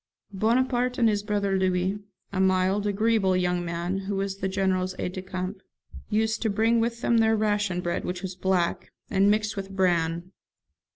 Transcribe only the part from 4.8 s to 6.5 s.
aide de camp) used to